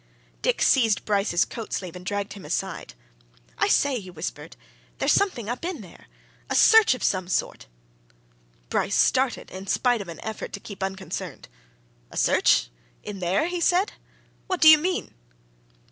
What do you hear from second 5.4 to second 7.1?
up in there a search of